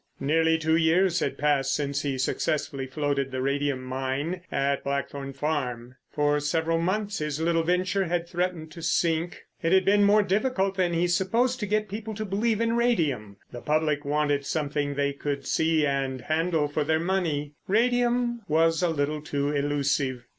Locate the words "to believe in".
12.15-12.73